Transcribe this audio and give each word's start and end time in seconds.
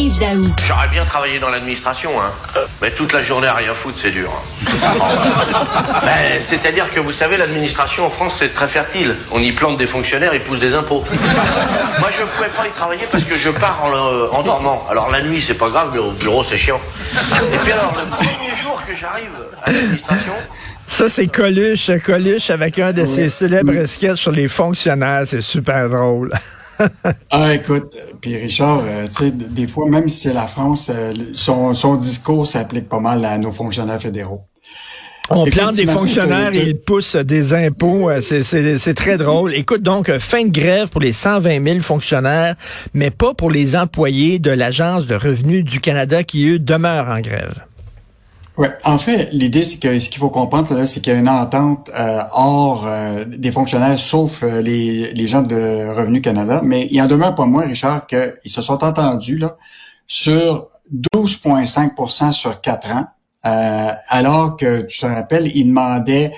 Yves 0.00 0.18
Daou. 0.18 0.46
J'aurais 0.66 0.88
bien 0.88 1.04
travaillé 1.04 1.38
dans 1.38 1.50
l'administration, 1.50 2.10
hein. 2.20 2.32
Mais 2.80 2.90
toute 2.90 3.12
la 3.12 3.22
journée 3.22 3.46
à 3.48 3.54
rien 3.54 3.74
foutre, 3.74 3.98
c'est 4.00 4.10
dur. 4.10 4.30
hein. 4.32 4.76
Ben, 6.02 6.40
C'est-à-dire 6.40 6.90
que 6.92 7.00
vous 7.00 7.12
savez, 7.12 7.36
l'administration 7.36 8.06
en 8.06 8.10
France, 8.10 8.36
c'est 8.38 8.54
très 8.54 8.66
fertile. 8.68 9.14
On 9.30 9.40
y 9.40 9.52
plante 9.52 9.76
des 9.76 9.86
fonctionnaires, 9.86 10.32
ils 10.32 10.40
poussent 10.40 10.58
des 10.60 10.74
impôts. 10.74 11.04
Moi, 12.00 12.08
je 12.16 12.22
ne 12.22 12.26
pouvais 12.28 12.48
pas 12.48 12.66
y 12.66 12.70
travailler 12.70 13.06
parce 13.12 13.24
que 13.24 13.36
je 13.36 13.50
pars 13.50 13.78
en, 13.84 13.92
euh, 13.94 14.28
en 14.32 14.42
dormant. 14.42 14.86
Alors 14.90 15.10
la 15.10 15.20
nuit, 15.20 15.44
c'est 15.46 15.54
pas 15.54 15.68
grave, 15.68 15.90
mais 15.92 15.98
au 15.98 16.12
bureau, 16.12 16.42
c'est 16.44 16.56
chiant. 16.56 16.80
Et 17.12 17.56
puis 17.58 17.72
alors, 17.72 17.92
le 17.94 18.08
premier 18.10 18.56
jour 18.62 18.80
que 18.86 18.96
j'arrive 18.98 19.30
à 19.64 19.70
l'administration, 19.70 20.32
Ça, 20.90 21.08
c'est 21.08 21.28
Coluche, 21.28 21.88
Coluche 22.04 22.50
avec 22.50 22.78
un 22.80 22.92
de 22.92 23.06
ses 23.06 23.28
célèbres 23.28 23.86
sketchs 23.86 24.20
sur 24.20 24.32
les 24.32 24.48
fonctionnaires. 24.48 25.22
C'est 25.24 25.40
super 25.40 25.88
drôle. 25.88 26.32
Ah, 27.30 27.52
écoute, 27.52 27.94
puis 28.22 28.36
Richard, 28.38 28.82
euh, 28.86 29.06
tu 29.06 29.24
sais, 29.24 29.30
des 29.30 29.66
fois, 29.66 29.86
même 29.86 30.08
si 30.08 30.20
c'est 30.22 30.32
la 30.32 30.46
France, 30.46 30.90
euh, 30.90 31.12
son, 31.34 31.74
son 31.74 31.94
discours 31.96 32.46
s'applique 32.46 32.88
pas 32.88 33.00
mal 33.00 33.22
à 33.26 33.36
nos 33.36 33.52
fonctionnaires 33.52 34.00
fédéraux. 34.00 34.40
On 35.28 35.44
Écoute, 35.44 35.60
plante 35.60 35.76
des 35.76 35.86
fonctionnaires 35.86 36.54
et 36.54 36.62
ils 36.68 36.80
poussent 36.80 37.16
des 37.16 37.52
impôts. 37.52 38.08
Euh, 38.08 38.22
C'est- 38.22 38.94
très 38.94 39.18
drôle. 39.18 39.52
Écoute, 39.54 39.82
donc, 39.82 40.10
fin 40.16 40.42
de 40.46 40.50
grève 40.50 40.88
pour 40.88 41.02
les 41.02 41.12
120 41.12 41.62
000 41.62 41.80
fonctionnaires, 41.80 42.54
mais 42.94 43.10
pas 43.10 43.34
pour 43.34 43.50
les 43.50 43.76
employés 43.76 44.38
de 44.38 44.50
l'Agence 44.50 45.06
de 45.06 45.16
revenus 45.16 45.64
du 45.64 45.80
Canada 45.80 46.24
qui, 46.24 46.48
eux, 46.48 46.58
demeurent 46.58 47.10
en 47.10 47.20
grève. 47.20 47.52
Ouais, 48.60 48.68
en 48.84 48.98
fait, 48.98 49.30
l'idée, 49.32 49.64
c'est 49.64 49.78
que 49.78 49.98
ce 49.98 50.10
qu'il 50.10 50.18
faut 50.18 50.28
comprendre, 50.28 50.84
c'est 50.84 51.00
qu'il 51.00 51.14
y 51.14 51.16
a 51.16 51.18
une 51.18 51.30
entente 51.30 51.90
euh, 51.98 52.20
hors 52.32 52.86
euh, 52.86 53.24
des 53.24 53.52
fonctionnaires, 53.52 53.98
sauf 53.98 54.42
euh, 54.42 54.60
les, 54.60 55.14
les 55.14 55.26
gens 55.26 55.40
de 55.40 55.96
Revenu 55.96 56.20
Canada. 56.20 56.60
Mais 56.62 56.86
il 56.90 57.00
en 57.00 57.06
demeure 57.06 57.34
pas 57.34 57.46
moins, 57.46 57.66
Richard, 57.66 58.06
qu'ils 58.06 58.34
se 58.44 58.60
sont 58.60 58.84
entendus 58.84 59.38
là, 59.38 59.54
sur 60.06 60.68
12,5% 61.14 62.32
sur 62.32 62.60
quatre 62.60 62.90
ans, 62.90 63.06
euh, 63.46 63.92
alors 64.08 64.58
que, 64.58 64.82
tu 64.82 65.00
te 65.00 65.06
rappelles, 65.06 65.50
ils 65.54 65.64
demandaient 65.64 66.30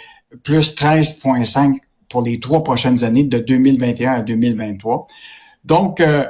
plus 0.44 0.77
13,5 0.77 1.80
pour 2.08 2.22
les 2.22 2.39
trois 2.39 2.62
prochaines 2.62 3.02
années, 3.02 3.24
de 3.24 3.41
2021 3.41 4.12
à 4.12 4.20
2023. 4.20 5.08
Donc, 5.64 5.98
euh, 5.98 6.24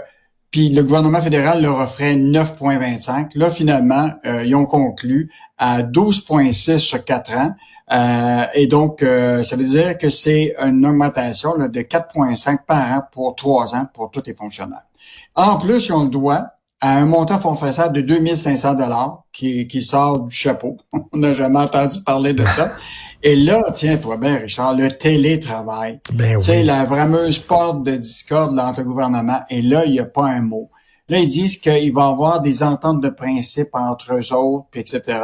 puis 0.52 0.68
le 0.68 0.82
gouvernement 0.82 1.22
fédéral 1.22 1.62
leur 1.62 1.78
offrait 1.78 2.14
9,25. 2.14 3.30
Là, 3.36 3.50
finalement, 3.50 4.10
euh, 4.26 4.44
ils 4.44 4.54
ont 4.54 4.66
conclu 4.66 5.32
à 5.56 5.82
12,6 5.82 6.76
sur 6.76 7.02
quatre 7.04 7.34
ans. 7.34 7.52
Euh, 7.90 8.44
et 8.54 8.66
donc, 8.66 9.02
euh, 9.02 9.42
ça 9.42 9.56
veut 9.56 9.64
dire 9.64 9.96
que 9.96 10.10
c'est 10.10 10.54
une 10.60 10.86
augmentation 10.86 11.56
là, 11.56 11.68
de 11.68 11.80
4,5 11.80 12.66
par 12.66 12.92
an 12.92 13.00
pour 13.10 13.34
trois 13.34 13.74
ans 13.74 13.86
pour 13.94 14.10
tous 14.10 14.22
les 14.26 14.34
fonctionnaires. 14.34 14.86
En 15.34 15.56
plus, 15.56 15.86
ils 15.86 15.92
ont 15.92 16.04
le 16.04 16.10
droit 16.10 16.44
à 16.82 16.98
un 16.98 17.06
montant 17.06 17.38
forfaitaire 17.38 17.90
de 17.90 18.02
2500 18.02 18.74
dollars 18.74 19.22
qui, 19.32 19.66
qui 19.66 19.80
sort 19.80 20.18
du 20.20 20.34
chapeau. 20.34 20.76
On 21.12 21.16
n'a 21.16 21.32
jamais 21.32 21.60
entendu 21.60 22.02
parler 22.02 22.34
de 22.34 22.44
ça. 22.44 22.74
Et 23.24 23.36
là, 23.36 23.62
tiens-toi 23.72 24.16
bien, 24.16 24.36
Richard, 24.38 24.74
le 24.74 24.90
télétravail. 24.90 26.00
Ben 26.12 26.38
Tu 26.38 26.46
sais, 26.46 26.58
oui. 26.58 26.64
la 26.64 26.84
fameuse 26.84 27.38
porte 27.38 27.84
de 27.84 27.92
discorde 27.92 28.58
entre 28.58 28.80
le 28.80 28.86
gouvernement. 28.86 29.42
Et 29.48 29.62
là, 29.62 29.84
il 29.84 29.92
n'y 29.92 30.00
a 30.00 30.04
pas 30.04 30.24
un 30.26 30.40
mot. 30.40 30.70
Là, 31.08 31.18
ils 31.18 31.28
disent 31.28 31.56
qu'il 31.56 31.92
va 31.92 32.06
y 32.06 32.10
avoir 32.10 32.40
des 32.40 32.64
ententes 32.64 33.00
de 33.00 33.08
principe 33.08 33.68
entre 33.74 34.14
eux 34.14 34.32
autres, 34.34 34.66
puis 34.72 34.80
etc. 34.80 35.20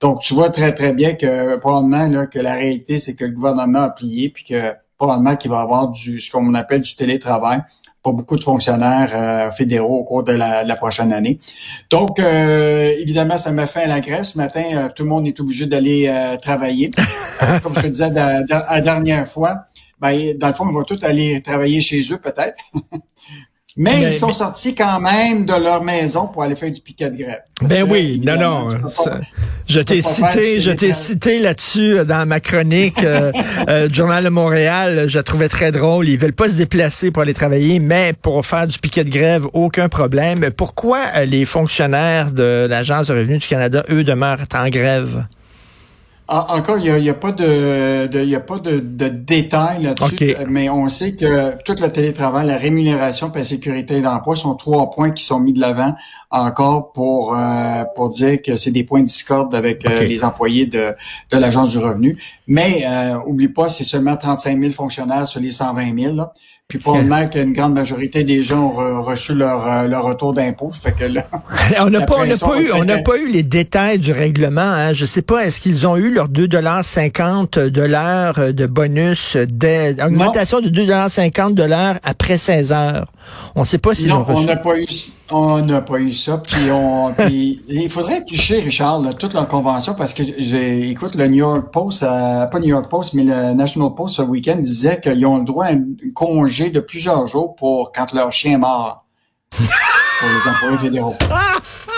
Donc, 0.00 0.22
tu 0.22 0.34
vois 0.34 0.50
très, 0.50 0.74
très 0.74 0.92
bien 0.92 1.14
que 1.14 1.56
probablement 1.56 2.08
là, 2.08 2.26
que 2.26 2.40
la 2.40 2.54
réalité, 2.54 2.98
c'est 2.98 3.14
que 3.14 3.24
le 3.24 3.32
gouvernement 3.32 3.82
a 3.82 3.90
plié, 3.90 4.28
puis 4.28 4.42
que 4.42 4.72
probablement 4.98 5.36
qu'il 5.36 5.50
va 5.50 5.60
y 5.60 5.62
avoir 5.62 5.90
du 5.90 6.20
ce 6.20 6.32
qu'on 6.32 6.52
appelle 6.54 6.80
du 6.80 6.96
télétravail 6.96 7.60
beaucoup 8.12 8.36
de 8.36 8.44
fonctionnaires 8.44 9.10
euh, 9.14 9.50
fédéraux 9.50 9.98
au 9.98 10.04
cours 10.04 10.22
de 10.24 10.32
la, 10.32 10.62
de 10.64 10.68
la 10.68 10.76
prochaine 10.76 11.12
année. 11.12 11.38
Donc, 11.90 12.18
euh, 12.18 12.92
évidemment, 13.00 13.38
ça 13.38 13.52
m'a 13.52 13.66
fait 13.66 13.82
à 13.82 13.86
la 13.86 14.00
grève. 14.00 14.24
Ce 14.24 14.36
matin, 14.38 14.62
euh, 14.74 14.88
tout 14.94 15.02
le 15.04 15.08
monde 15.08 15.26
est 15.26 15.38
obligé 15.40 15.66
d'aller 15.66 16.06
euh, 16.08 16.36
travailler. 16.36 16.90
Comme 17.62 17.74
je 17.74 17.80
te 17.82 17.86
disais 17.86 18.10
la, 18.10 18.40
la- 18.48 18.66
la 18.70 18.80
dernière 18.80 19.26
fois, 19.28 19.66
ben, 20.00 20.36
dans 20.38 20.48
le 20.48 20.54
fond, 20.54 20.68
ils 20.68 20.74
vont 20.74 20.82
tous 20.82 21.02
aller 21.04 21.40
travailler 21.42 21.80
chez 21.80 22.00
eux, 22.12 22.18
peut-être. 22.18 22.62
Mais, 23.78 23.92
Mais- 23.92 24.02
ils 24.08 24.14
sont 24.14 24.28
mais- 24.28 24.32
sortis 24.32 24.74
quand 24.74 25.00
même 25.00 25.44
de 25.44 25.52
leur 25.52 25.84
maison 25.84 26.28
pour 26.28 26.42
aller 26.42 26.56
faire 26.56 26.70
du 26.70 26.80
piquet 26.80 27.10
de 27.10 27.16
grève. 27.22 27.40
Ben 27.60 27.84
que, 27.86 27.90
oui, 27.92 28.18
non, 28.24 28.36
non. 28.38 28.68
pas- 28.80 28.88
ça- 28.88 29.20
je 29.68 29.80
t'ai 29.80 30.00
cité, 30.00 30.60
je 30.62 30.70
t'ai 30.70 30.94
cité 30.94 31.38
là-dessus 31.38 31.98
euh, 31.98 32.04
dans 32.06 32.26
ma 32.26 32.40
chronique 32.40 33.02
euh, 33.04 33.32
euh, 33.68 33.88
du 33.88 33.94
Journal 33.94 34.24
de 34.24 34.30
Montréal. 34.30 35.04
Je 35.08 35.18
la 35.18 35.22
trouvais 35.22 35.48
très 35.50 35.72
drôle. 35.72 36.08
Ils 36.08 36.18
veulent 36.18 36.32
pas 36.32 36.48
se 36.48 36.54
déplacer 36.54 37.10
pour 37.10 37.22
aller 37.22 37.34
travailler, 37.34 37.78
mais 37.78 38.14
pour 38.14 38.46
faire 38.46 38.66
du 38.66 38.78
piquet 38.78 39.04
de 39.04 39.10
grève, 39.10 39.46
aucun 39.52 39.90
problème. 39.90 40.50
Pourquoi 40.56 41.00
euh, 41.14 41.24
les 41.26 41.44
fonctionnaires 41.44 42.30
de 42.32 42.66
l'Agence 42.70 43.08
de 43.08 43.12
revenus 43.12 43.42
du 43.42 43.46
Canada, 43.46 43.84
eux, 43.90 44.04
demeurent 44.04 44.38
en 44.54 44.68
grève? 44.70 45.24
En- 46.28 46.56
Encore, 46.56 46.78
il 46.78 46.82
n'y 46.84 46.90
a, 46.90 46.98
y 46.98 47.08
a 47.10 47.14
pas 47.14 47.30
de, 47.32 48.08
de- 48.08 48.20
il 48.22 48.28
y 48.28 48.34
a 48.34 48.40
pas 48.40 48.58
de, 48.58 48.80
de 48.80 49.06
détails 49.08 49.82
là-dessus, 49.84 50.16
euh, 50.34 50.44
mais 50.48 50.68
on 50.68 50.88
sait 50.88 51.14
que 51.14 51.62
tout 51.62 51.76
le 51.80 51.88
télétravail, 51.92 52.46
la 52.48 52.56
rémunération 52.56 53.30
et 53.32 53.38
la 53.38 53.44
sécurité 53.44 54.00
d'emploi 54.00 54.34
sont 54.34 54.56
trois 54.56 54.90
points 54.90 55.12
qui 55.12 55.22
sont 55.22 55.38
mis 55.38 55.52
de 55.52 55.60
l'avant 55.60 55.94
encore 56.30 56.92
pour 56.92 57.34
euh, 57.36 57.84
pour 57.94 58.08
dire 58.10 58.42
que 58.42 58.56
c'est 58.56 58.70
des 58.70 58.84
points 58.84 59.00
de 59.00 59.06
discorde 59.06 59.54
avec 59.54 59.86
euh, 59.88 60.02
les 60.04 60.24
employés 60.24 60.66
de, 60.66 60.94
de 61.30 61.36
l'Agence 61.38 61.70
du 61.70 61.78
revenu. 61.78 62.18
Mais 62.46 62.84
euh, 62.86 63.16
oublie 63.26 63.48
pas, 63.48 63.68
c'est 63.68 63.84
seulement 63.84 64.16
35 64.16 64.60
000 64.60 64.72
fonctionnaires 64.72 65.26
sur 65.26 65.40
les 65.40 65.50
120 65.50 65.98
000. 65.98 66.14
Là. 66.14 66.32
Puis 66.68 66.80
probablement 66.80 67.28
qu'une 67.28 67.52
grande 67.52 67.74
majorité 67.74 68.24
des 68.24 68.42
gens 68.42 68.58
ont 68.58 68.74
re- 68.74 69.00
reçu 69.04 69.34
leur, 69.36 69.64
euh, 69.68 69.86
leur 69.86 70.02
retour 70.02 70.32
d'impôt. 70.32 70.72
Fait 70.72 70.90
que 70.90 71.04
là, 71.04 71.22
on 71.80 71.90
n'a 71.90 72.00
pas, 72.04 72.16
on 72.16 72.20
n'a 72.22 72.26
pression 72.26 72.48
pas 72.48 72.60
eu, 72.60 72.72
on 72.72 72.84
n'a 72.84 73.02
pas 73.02 73.16
eu 73.18 73.28
les 73.28 73.44
détails 73.44 73.98
du 74.00 74.10
règlement. 74.10 74.62
Hein. 74.62 74.92
Je 74.92 75.04
sais 75.04 75.22
pas, 75.22 75.46
est-ce 75.46 75.60
qu'ils 75.60 75.86
ont 75.86 75.96
eu 75.96 76.10
leurs 76.10 76.28
2,50 76.28 77.68
de 77.68 77.82
l'heure 77.82 78.52
de 78.52 78.66
bonus, 78.66 79.36
d'aide- 79.36 80.00
augmentation 80.04 80.60
de 80.60 80.68
2,50 80.68 81.54
de 81.54 81.62
l'heure 81.62 81.98
après 82.02 82.36
16 82.38 82.72
heures? 82.72 83.12
On 83.54 83.60
ne 83.60 83.64
sait 83.66 83.78
pas 83.78 83.94
s'ils 83.94 84.08
Non, 84.08 84.22
ont 84.22 84.24
on 84.28 84.42
n'a 84.42 84.56
pas 84.56 84.76
eu, 84.76 84.86
on 85.30 85.60
n'a 85.60 85.80
pas 85.80 85.98
eu 85.98 86.12
ça. 86.12 86.38
Puis 86.38 86.70
on, 86.72 87.12
puis 87.18 87.62
il 87.68 87.90
faudrait 87.90 88.18
éplucher, 88.18 88.60
Richard, 88.60 89.00
là, 89.00 89.14
toute 89.14 89.32
leur 89.34 89.48
convention 89.48 89.94
parce 89.94 90.14
que 90.14 90.22
j'ai, 90.38 90.90
écoute, 90.90 91.14
le 91.14 91.26
New 91.28 91.36
York 91.36 91.72
Post, 91.72 92.02
euh, 92.02 92.46
pas 92.46 92.58
New 92.58 92.68
York 92.68 92.88
Post, 92.88 93.14
mais 93.14 93.24
le 93.24 93.54
National 93.54 93.94
Post 93.94 94.16
ce 94.16 94.22
week-end 94.22 94.56
disait 94.56 95.00
qu'ils 95.00 95.26
ont 95.26 95.38
le 95.38 95.44
droit 95.44 95.66
à 95.66 95.72
un 95.72 95.84
congé 96.14 96.70
de 96.70 96.80
plusieurs 96.80 97.26
jours 97.26 97.56
pour 97.56 97.92
quand 97.92 98.12
leur 98.12 98.32
chien 98.32 98.54
est 98.54 98.58
mort. 98.58 99.04
pour 99.50 100.28
les 100.28 100.50
employés 100.50 100.78
fédéraux. 100.78 101.14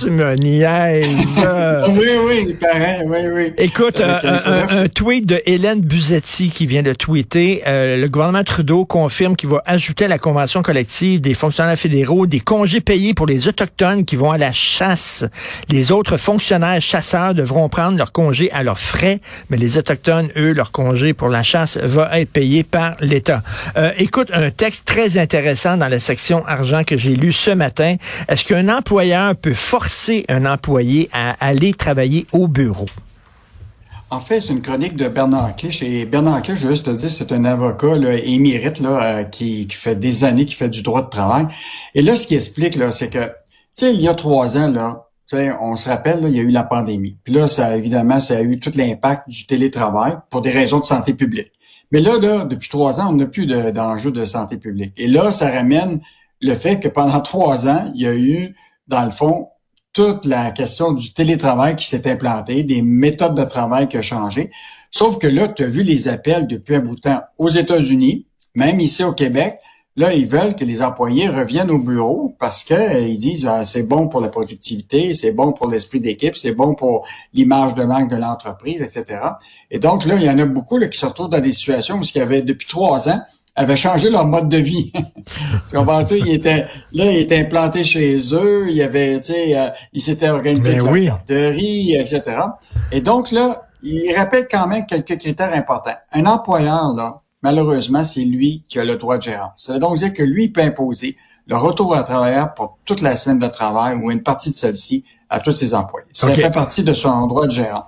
Tu 0.00 0.10
me 0.10 0.34
niaises. 0.36 1.40
oui, 1.88 2.06
oui, 2.26 2.54
pareil, 2.54 3.02
oui, 3.06 3.18
oui. 3.32 3.52
Écoute, 3.58 4.00
euh, 4.00 4.18
euh, 4.24 4.28
un, 4.34 4.38
faudrait- 4.38 4.74
un- 4.78 4.82
un 4.84 4.88
tweet 4.88 5.26
de 5.26 5.42
Hélène 5.46 5.80
Buzetti 5.80 6.50
qui 6.50 6.66
vient 6.66 6.82
de 6.82 6.92
tweeter. 6.92 7.62
euh, 7.66 7.96
le 7.96 8.08
gouvernement 8.08 8.44
Trudeau 8.44 8.84
confirme 8.84 9.36
qu'il 9.36 9.48
va 9.48 9.62
ajouter 9.66 10.06
à 10.06 10.08
la 10.08 10.18
convention 10.18 10.62
collective 10.62 11.20
des 11.20 11.34
fonctionnaires 11.34 11.78
fédéraux 11.78 12.26
des 12.26 12.40
congés 12.40 12.80
payés 12.80 13.14
pour 13.14 13.26
les 13.26 13.48
Autochtones 13.48 14.04
qui 14.04 14.16
vont 14.16 14.30
à 14.30 14.38
la 14.38 14.52
chasse. 14.52 15.24
Les 15.68 15.92
autres 15.92 16.16
fonctionnaires 16.16 16.80
chasseurs 16.80 17.34
devront 17.34 17.68
prendre 17.68 17.96
leurs 17.98 18.12
congés 18.12 18.50
à 18.52 18.62
leurs 18.62 18.78
frais, 18.78 19.20
mais 19.50 19.56
les 19.56 19.76
Autochtones, 19.78 20.28
eux, 20.36 20.52
leur 20.52 20.70
congé 20.72 21.12
pour 21.12 21.28
la 21.28 21.42
chasse 21.42 21.76
va 21.78 22.18
être 22.18 22.30
payé 22.30 22.62
par 22.64 22.96
l'État. 23.00 23.42
Euh, 23.76 23.90
écoute, 23.98 24.28
un 24.32 24.50
texte 24.50 24.84
très 24.86 25.18
intéressant 25.18 25.76
dans 25.76 25.88
la 25.88 26.00
section 26.00 26.44
argent 26.46 26.82
que 26.84 26.96
j'ai 26.96 27.14
lu 27.14 27.32
ce 27.32 27.50
matin. 27.50 27.96
Est-ce 28.28 28.44
qu'un 28.44 28.68
employeur 28.68 29.34
peut 29.36 29.49
forcer 29.54 30.24
un 30.28 30.46
employé 30.46 31.08
à 31.12 31.32
aller 31.44 31.72
travailler 31.72 32.26
au 32.32 32.48
bureau? 32.48 32.86
En 34.10 34.20
fait, 34.20 34.40
c'est 34.40 34.52
une 34.52 34.62
chronique 34.62 34.96
de 34.96 35.08
Bernard 35.08 35.54
Clich. 35.54 35.82
Et 35.82 36.04
Bernard 36.04 36.42
Clich, 36.42 36.58
je 36.58 36.66
veux 36.66 36.72
juste 36.72 36.86
te 36.86 36.90
dire, 36.90 37.10
c'est 37.10 37.30
un 37.30 37.44
avocat 37.44 37.94
émérite 38.24 38.80
là, 38.80 39.02
euh, 39.02 39.22
qui, 39.24 39.68
fait 39.70 39.94
des 39.94 40.24
années, 40.24 40.46
qui 40.46 40.54
fait 40.54 40.68
du 40.68 40.82
droit 40.82 41.02
de 41.02 41.08
travail. 41.10 41.46
Et 41.94 42.02
là, 42.02 42.16
ce 42.16 42.26
qu'il 42.26 42.36
explique, 42.36 42.76
c'est 42.90 43.08
que, 43.08 43.24
tu 43.24 43.30
sais, 43.72 43.94
il 43.94 44.00
y 44.00 44.08
a 44.08 44.14
trois 44.14 44.56
ans, 44.56 44.70
là, 44.70 45.10
on 45.60 45.76
se 45.76 45.88
rappelle, 45.88 46.20
il 46.24 46.36
y 46.36 46.40
a 46.40 46.42
eu 46.42 46.50
la 46.50 46.64
pandémie. 46.64 47.16
Puis 47.24 47.32
là, 47.32 47.48
ça, 47.48 47.76
évidemment, 47.76 48.20
ça 48.20 48.36
a 48.36 48.42
eu 48.42 48.58
tout 48.58 48.72
l'impact 48.74 49.28
du 49.28 49.46
télétravail 49.46 50.14
pour 50.30 50.42
des 50.42 50.50
raisons 50.50 50.80
de 50.80 50.84
santé 50.84 51.14
publique. 51.14 51.52
Mais 51.92 52.00
là, 52.00 52.18
depuis 52.44 52.68
trois 52.68 53.00
ans, 53.00 53.10
on 53.10 53.14
n'a 53.14 53.26
plus 53.26 53.46
de- 53.46 53.70
d'enjeux 53.70 54.12
de, 54.12 54.24
santé 54.24 54.56
publique. 54.56 54.92
Et 54.96 55.08
là, 55.08 55.32
ça 55.32 55.50
ramène 55.50 56.00
le 56.40 56.54
fait 56.54 56.78
que 56.78 56.88
pendant 56.88 57.20
trois 57.20 57.68
ans, 57.68 57.90
il 57.94 58.02
y 58.02 58.06
a 58.06 58.14
eu, 58.14 58.54
dans 58.90 59.04
le 59.04 59.12
fond, 59.12 59.48
toute 59.92 60.24
la 60.24 60.50
question 60.50 60.92
du 60.92 61.12
télétravail 61.12 61.76
qui 61.76 61.86
s'est 61.86 62.10
implanté, 62.10 62.62
des 62.62 62.82
méthodes 62.82 63.36
de 63.36 63.44
travail 63.44 63.88
qui 63.88 63.98
ont 63.98 64.02
changé. 64.02 64.50
Sauf 64.90 65.18
que 65.18 65.26
là, 65.26 65.48
tu 65.48 65.62
as 65.62 65.66
vu 65.66 65.82
les 65.82 66.08
appels 66.08 66.46
depuis 66.46 66.74
un 66.74 66.80
bout 66.80 66.96
de 66.96 67.00
temps 67.00 67.22
aux 67.38 67.48
États-Unis, 67.48 68.26
même 68.54 68.80
ici 68.80 69.04
au 69.04 69.12
Québec. 69.12 69.56
Là, 69.96 70.14
ils 70.14 70.26
veulent 70.26 70.54
que 70.54 70.64
les 70.64 70.82
employés 70.82 71.28
reviennent 71.28 71.70
au 71.70 71.78
bureau 71.78 72.34
parce 72.38 72.62
que 72.64 72.74
euh, 72.74 73.00
ils 73.00 73.18
disent 73.18 73.46
ah, 73.46 73.64
c'est 73.64 73.82
bon 73.82 74.08
pour 74.08 74.20
la 74.20 74.28
productivité, 74.28 75.12
c'est 75.14 75.32
bon 75.32 75.52
pour 75.52 75.68
l'esprit 75.68 76.00
d'équipe, 76.00 76.36
c'est 76.36 76.54
bon 76.54 76.74
pour 76.74 77.06
l'image 77.34 77.74
de 77.74 77.84
marque 77.84 78.08
de 78.08 78.16
l'entreprise, 78.16 78.82
etc. 78.82 79.20
Et 79.70 79.78
donc 79.78 80.04
là, 80.06 80.14
il 80.14 80.22
y 80.22 80.30
en 80.30 80.38
a 80.38 80.44
beaucoup 80.44 80.78
qui 80.78 80.98
se 80.98 81.06
retrouvent 81.06 81.28
dans 81.28 81.40
des 81.40 81.52
situations 81.52 81.98
où 81.98 82.02
il 82.02 82.18
y 82.18 82.20
avait 82.20 82.42
depuis 82.42 82.68
trois 82.68 83.08
ans, 83.08 83.20
avaient 83.56 83.76
changé 83.76 84.10
leur 84.10 84.26
mode 84.26 84.48
de 84.48 84.56
vie. 84.56 84.92
tu 85.68 85.76
comprends-tu? 85.76 86.18
Ils 86.18 86.34
étaient, 86.34 86.66
là, 86.92 87.04
ils 87.10 87.18
étaient 87.18 87.38
implantés 87.38 87.84
chez 87.84 88.16
eux, 88.34 88.66
il 88.68 88.76
y 88.76 88.82
avait, 88.82 89.18
tu 89.20 89.32
sais, 89.32 89.58
euh, 89.58 89.68
ils 89.92 90.00
s'étaient 90.00 90.30
organisés 90.30 90.76
Ben 90.76 90.86
avec 90.86 91.58
oui. 91.58 91.94
etc. 91.94 92.22
Et 92.92 93.00
donc, 93.00 93.30
là, 93.30 93.66
il 93.82 94.14
rappelle 94.16 94.46
quand 94.50 94.66
même 94.66 94.86
quelques 94.86 95.18
critères 95.18 95.52
importants. 95.52 95.96
Un 96.12 96.26
employeur, 96.26 96.92
là, 96.94 97.22
malheureusement, 97.42 98.04
c'est 98.04 98.24
lui 98.24 98.64
qui 98.68 98.78
a 98.78 98.84
le 98.84 98.96
droit 98.96 99.18
de 99.18 99.22
gérance. 99.22 99.52
Ça 99.56 99.72
veut 99.72 99.78
donc 99.78 99.96
dire 99.96 100.12
que 100.12 100.22
lui, 100.22 100.48
peut 100.48 100.60
imposer 100.60 101.16
le 101.46 101.56
retour 101.56 101.94
à 101.96 102.02
travailleur 102.02 102.54
pour 102.54 102.78
toute 102.84 103.00
la 103.00 103.16
semaine 103.16 103.38
de 103.38 103.46
travail 103.46 103.96
ou 103.96 104.10
une 104.10 104.22
partie 104.22 104.50
de 104.50 104.56
celle-ci 104.56 105.04
à 105.28 105.40
tous 105.40 105.52
ses 105.52 105.74
employés. 105.74 106.06
Ça 106.12 106.28
fait 106.32 106.50
partie 106.50 106.84
de 106.84 106.94
son 106.94 107.26
droit 107.26 107.46
de 107.46 107.52
gérant. 107.52 107.86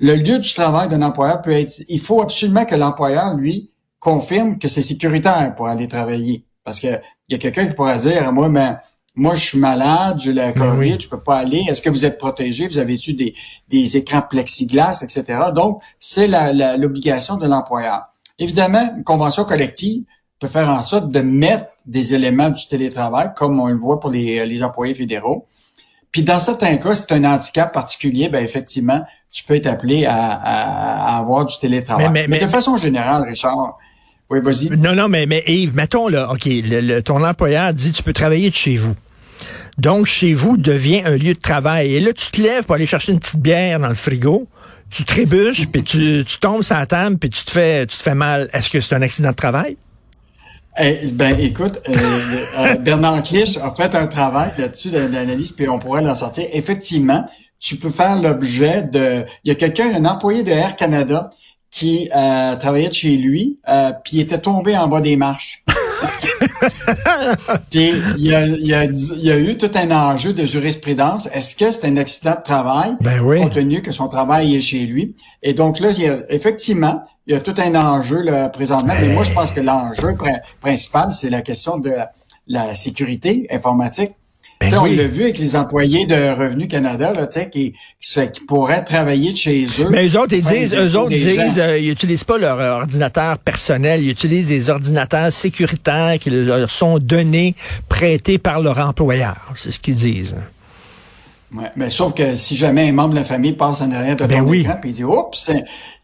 Le 0.00 0.16
lieu 0.16 0.38
du 0.38 0.52
travail 0.54 0.88
d'un 0.88 1.02
employeur 1.02 1.40
peut 1.40 1.52
être... 1.52 1.82
Il 1.88 2.00
faut 2.00 2.20
absolument 2.20 2.64
que 2.64 2.74
l'employeur, 2.74 3.34
lui, 3.36 3.70
confirme 4.08 4.58
que 4.58 4.68
c'est 4.68 4.82
sécuritaire 4.82 5.54
pour 5.56 5.66
aller 5.66 5.88
travailler. 5.88 6.44
Parce 6.62 6.78
que 6.78 6.88
il 7.28 7.32
y 7.32 7.34
a 7.34 7.38
quelqu'un 7.38 7.66
qui 7.66 7.74
pourra 7.74 7.96
dire, 7.96 8.32
moi, 8.32 8.48
mais 8.50 8.76
moi, 9.16 9.34
je 9.34 9.44
suis 9.44 9.58
malade, 9.58 10.18
j'ai 10.18 10.32
la 10.32 10.52
COVID, 10.52 10.92
oui. 10.92 10.96
je 11.00 11.08
peux 11.08 11.20
pas 11.22 11.38
aller. 11.38 11.64
Est-ce 11.68 11.80
que 11.80 11.88
vous 11.90 12.04
êtes 12.04 12.18
protégé? 12.18 12.66
Vous 12.68 12.78
avez-tu 12.78 13.14
des, 13.14 13.34
des 13.68 13.96
écrans 13.96 14.22
plexiglas, 14.22 15.00
etc.? 15.02 15.24
Donc, 15.54 15.80
c'est 15.98 16.26
la- 16.26 16.52
la- 16.52 16.76
l'obligation 16.76 17.36
de 17.36 17.46
l'employeur. 17.46 18.02
Évidemment, 18.38 18.92
une 18.96 19.04
convention 19.04 19.44
collective 19.44 20.02
peut 20.40 20.48
faire 20.48 20.68
en 20.68 20.82
sorte 20.82 21.10
de 21.10 21.20
mettre 21.20 21.66
des 21.86 22.14
éléments 22.14 22.50
du 22.50 22.66
télétravail, 22.66 23.30
comme 23.36 23.58
on 23.60 23.68
le 23.68 23.78
voit 23.78 24.00
pour 24.00 24.10
les, 24.10 24.44
les 24.44 24.62
employés 24.62 24.94
fédéraux. 24.94 25.46
Puis 26.10 26.22
dans 26.22 26.38
certains 26.38 26.76
cas, 26.76 26.94
si 26.94 27.04
c'est 27.08 27.14
un 27.14 27.24
handicap 27.24 27.72
particulier, 27.72 28.28
ben 28.28 28.42
effectivement, 28.44 29.00
tu 29.30 29.44
peux 29.44 29.54
être 29.54 29.66
appelé 29.66 30.06
à, 30.06 30.16
à- 30.16 31.14
à 31.14 31.18
avoir 31.18 31.44
du 31.46 31.56
télétravail. 31.58 32.06
Mais- 32.10 32.22
Mais, 32.22 32.28
mais- 32.28 32.38
de 32.40 32.44
mais- 32.44 32.50
façon 32.50 32.76
générale, 32.76 33.22
Richard, 33.28 33.76
oui, 34.30 34.38
vas-y. 34.42 34.70
Non, 34.76 34.94
non, 34.94 35.08
mais, 35.08 35.26
mais 35.26 35.42
Yves, 35.46 35.74
mettons 35.74 36.08
là, 36.08 36.30
OK, 36.32 36.44
le- 36.46 36.80
le- 36.80 37.02
ton 37.02 37.22
employeur 37.24 37.72
dit 37.74 37.92
tu 37.92 38.02
peux 38.02 38.12
travailler 38.12 38.50
de 38.50 38.54
chez 38.54 38.76
vous. 38.76 38.94
Donc, 39.78 40.06
chez 40.06 40.32
vous 40.32 40.56
devient 40.56 41.02
un 41.04 41.16
lieu 41.16 41.34
de 41.34 41.38
travail. 41.38 41.94
Et 41.94 42.00
là, 42.00 42.12
tu 42.12 42.30
te 42.30 42.40
lèves 42.40 42.64
pour 42.64 42.74
aller 42.76 42.86
chercher 42.86 43.12
une 43.12 43.18
petite 43.18 43.40
bière 43.40 43.80
dans 43.80 43.88
le 43.88 43.94
frigo, 43.94 44.46
tu 44.90 45.04
trébuches, 45.04 45.66
puis 45.66 45.82
tu, 45.82 46.24
tu 46.26 46.38
tombes 46.38 46.62
sur 46.62 46.76
la 46.76 46.86
table, 46.86 47.18
puis 47.18 47.28
tu 47.28 47.44
te 47.44 47.50
fais, 47.50 47.86
tu 47.86 47.96
te 47.96 48.02
fais 48.02 48.14
mal. 48.14 48.48
Est-ce 48.52 48.70
que 48.70 48.80
c'est 48.80 48.94
un 48.94 49.02
accident 49.02 49.30
de 49.30 49.36
travail? 49.36 49.76
Eh, 50.80 51.10
ben, 51.12 51.38
écoute, 51.38 51.80
euh, 51.88 51.92
euh, 52.58 52.74
Bernard 52.76 53.22
Clich 53.22 53.58
a 53.58 53.72
fait 53.74 53.94
un 53.94 54.06
travail 54.06 54.50
là-dessus 54.58 54.90
d'analyse, 54.90 55.52
puis 55.52 55.68
on 55.68 55.78
pourrait 55.78 56.02
l'en 56.02 56.16
sortir. 56.16 56.46
Effectivement, 56.52 57.28
tu 57.60 57.76
peux 57.76 57.90
faire 57.90 58.20
l'objet 58.20 58.82
de... 58.82 59.24
Il 59.44 59.48
y 59.48 59.50
a 59.50 59.54
quelqu'un, 59.54 59.92
un 59.94 60.04
employé 60.04 60.42
de 60.42 60.50
Air 60.50 60.74
Canada, 60.76 61.30
qui 61.74 62.08
euh, 62.14 62.54
travaillait 62.54 62.88
de 62.88 62.94
chez 62.94 63.16
lui, 63.16 63.56
euh, 63.68 63.90
puis 64.04 64.20
était 64.20 64.38
tombé 64.38 64.78
en 64.78 64.86
bas 64.86 65.00
des 65.00 65.16
marches. 65.16 65.64
puis 67.70 67.90
il 68.16 68.28
y, 68.28 68.32
a, 68.32 68.46
il, 68.46 68.64
y 68.64 68.74
a, 68.74 68.84
il 68.84 69.32
a 69.32 69.38
eu 69.38 69.56
tout 69.56 69.70
un 69.74 69.90
enjeu 69.90 70.32
de 70.32 70.44
jurisprudence. 70.44 71.28
Est-ce 71.32 71.56
que 71.56 71.72
c'est 71.72 71.84
un 71.86 71.96
accident 71.96 72.36
de 72.36 72.42
travail, 72.44 72.94
Ben 73.00 73.18
oui. 73.20 73.40
compte 73.40 73.54
tenu 73.54 73.82
que 73.82 73.90
son 73.90 74.06
travail 74.06 74.54
est 74.54 74.60
chez 74.60 74.86
lui? 74.86 75.16
Et 75.42 75.52
donc 75.52 75.80
là, 75.80 75.90
il 75.90 76.00
y 76.00 76.08
a, 76.08 76.18
effectivement, 76.28 77.02
il 77.26 77.34
y 77.34 77.36
a 77.36 77.40
tout 77.40 77.54
un 77.58 77.74
enjeu 77.74 78.22
là, 78.22 78.48
présentement. 78.50 78.94
Mais 79.00 79.08
moi, 79.08 79.24
je 79.24 79.32
pense 79.32 79.50
que 79.50 79.60
l'enjeu 79.60 80.14
prin- 80.16 80.38
principal, 80.60 81.10
c'est 81.10 81.30
la 81.30 81.42
question 81.42 81.78
de 81.78 81.90
la 82.46 82.76
sécurité 82.76 83.48
informatique. 83.50 84.12
Ben 84.60 84.82
oui. 84.82 84.90
On 84.94 84.96
l'a 84.96 85.06
vu 85.08 85.24
avec 85.24 85.38
les 85.38 85.56
employés 85.56 86.06
de 86.06 86.14
Revenu 86.14 86.68
Canada, 86.68 87.12
là, 87.12 87.26
qui, 87.26 87.72
qui, 88.00 88.30
qui 88.30 88.40
pourraient 88.42 88.84
travailler 88.84 89.32
de 89.32 89.36
chez 89.36 89.66
eux. 89.80 89.88
Mais 89.90 90.06
eux 90.08 90.18
autres, 90.18 90.34
ils 90.34 90.42
disent, 90.42 90.74
eux 90.74 90.96
autres 90.96 91.10
disent, 91.10 91.58
euh, 91.58 91.78
ils 91.78 91.90
utilisent 91.90 92.24
pas 92.24 92.38
leur 92.38 92.58
euh, 92.60 92.78
ordinateur 92.80 93.38
personnel, 93.38 94.02
ils 94.02 94.10
utilisent 94.10 94.48
des 94.48 94.70
ordinateurs 94.70 95.32
sécuritaires 95.32 96.18
qui 96.18 96.30
leur 96.30 96.70
sont 96.70 96.98
donnés, 96.98 97.54
prêtés 97.88 98.38
par 98.38 98.60
leur 98.60 98.78
employeur. 98.78 99.52
C'est 99.56 99.70
ce 99.70 99.78
qu'ils 99.78 99.96
disent. 99.96 100.36
Ouais, 101.54 101.70
mais 101.76 101.88
sauf 101.88 102.14
que 102.14 102.34
si 102.34 102.56
jamais 102.56 102.88
un 102.88 102.92
membre 102.92 103.14
de 103.14 103.20
la 103.20 103.24
famille 103.24 103.52
passe 103.52 103.80
en 103.80 103.90
arrière 103.92 104.16
de 104.16 104.26
Ben 104.26 104.40
ton 104.40 104.48
oui. 104.50 104.60
écran 104.62 104.74
dit 104.82 105.04
oups, 105.04 105.50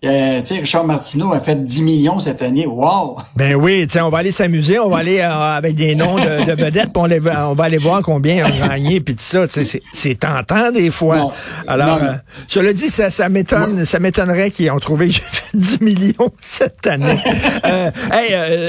euh, 0.05 0.41
tu 0.41 0.47
sais 0.47 0.61
Richard 0.61 0.85
Martineau 0.85 1.33
a 1.35 1.41
fait 1.41 1.63
10 1.63 1.83
millions 1.83 2.19
cette 2.19 2.41
année. 2.43 2.67
Wow. 2.67 3.19
Ben 3.37 3.55
oui, 3.55 3.87
tu 3.87 3.93
sais, 3.95 4.01
on 4.01 4.09
va 4.09 4.19
aller 4.19 4.33
s'amuser, 4.33 4.79
on 4.79 4.89
va 4.89 4.99
aller 4.99 5.21
euh, 5.21 5.31
avec 5.31 5.75
des 5.75 5.95
noms 5.95 6.17
de, 6.17 6.47
de 6.47 6.53
vedettes, 6.53 6.91
on, 6.97 7.05
les 7.05 7.21
on 7.21 7.55
va 7.55 7.65
aller 7.65 7.79
voir 7.79 8.01
combien 8.03 8.37
ils 8.37 8.63
ont 8.63 8.67
gagné, 8.67 9.01
puis 9.01 9.15
tout 9.15 9.23
ça, 9.23 9.47
tu 9.47 9.65
sais, 9.65 9.81
c'est- 9.93 10.15
tentant 10.21 10.71
des 10.73 10.91
fois. 10.91 11.17
Non, 11.19 11.33
Alors, 11.67 12.01
non, 12.01 12.07
euh, 12.09 12.13
cela 12.49 12.73
dit, 12.73 12.89
ça, 12.89 13.11
ça 13.11 13.29
m'étonne, 13.29 13.85
ça 13.85 13.99
m'étonnerait 13.99 14.51
qu'ils 14.51 14.71
ont 14.71 14.79
trouvé 14.79 15.09
que 15.09 15.13
j'ai 15.15 15.21
fait 15.21 15.57
10 15.57 15.81
millions 15.83 16.31
cette 16.41 16.87
année. 16.87 17.15
euh, 17.65 17.91
hey, 18.13 18.29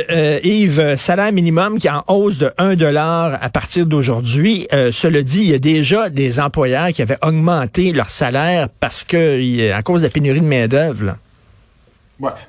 euh, 0.09 0.39
Yves, 0.43 0.95
salaire 0.97 1.31
minimum 1.31 1.77
qui 1.79 1.87
est 1.87 1.91
en 1.91 2.03
hausse 2.07 2.37
de 2.37 2.51
1 2.57 2.75
dollar 2.75 3.37
à 3.41 3.49
partir 3.49 3.85
d'aujourd'hui. 3.85 4.67
Euh, 4.73 4.91
cela 4.91 5.21
dit, 5.23 5.39
il 5.43 5.49
y 5.51 5.53
a 5.53 5.59
déjà 5.59 6.09
des 6.09 6.39
employeurs 6.39 6.89
qui 6.89 7.01
avaient 7.01 7.17
augmenté 7.21 7.91
leur 7.93 8.09
salaire 8.09 8.67
parce 8.79 9.03
que, 9.03 9.71
à 9.71 9.81
cause 9.81 10.01
de 10.01 10.07
la 10.07 10.11
pénurie 10.11 10.41
de 10.41 10.45
main-d'œuvre. 10.45 11.15